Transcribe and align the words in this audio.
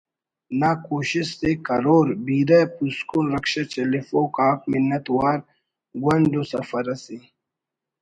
نا 0.59 0.71
کوشست 0.85 1.39
ءِ 1.49 1.51
کرور 1.65 2.07
بیرہ 2.25 2.59
پوسکن 2.75 3.25
رکشہ 3.33 3.63
چلیفوک 3.71 4.35
آک 4.47 4.59
منت 4.69 5.05
وار 5.15 5.39
گونڈ 6.03 6.31
ءُ 6.41 6.43
سفر 6.51 6.85
اسے 6.93 7.17